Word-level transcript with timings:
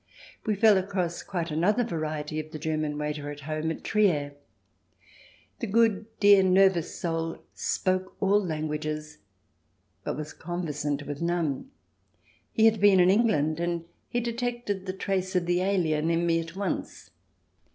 We 0.47 0.55
fell 0.55 0.77
across 0.79 1.21
quite 1.21 1.51
another 1.51 1.83
variety 1.83 2.39
of 2.39 2.49
the 2.49 2.57
German 2.57 2.97
waiter 2.97 3.29
at 3.29 3.41
home 3.41 3.69
at 3.69 3.83
Trier. 3.83 4.33
The 5.59 5.67
good, 5.67 6.07
dear, 6.19 6.41
nervous 6.41 6.99
soul 6.99 7.43
spoke 7.53 8.15
all 8.19 8.43
languages, 8.43 9.19
but 10.03 10.17
was 10.17 10.33
conversant 10.33 11.05
with 11.05 11.21
none. 11.21 11.69
He 12.51 12.65
had 12.65 12.81
been 12.81 12.99
in 12.99 13.11
England, 13.11 13.59
and 13.59 13.85
he 14.09 14.19
detected 14.19 14.87
the 14.87 14.93
trace 14.93 15.35
of 15.35 15.45
the 15.45 15.61
alien 15.61 16.09
in 16.09 16.25
me 16.25 16.39
at 16.39 16.55
once. 16.55 17.11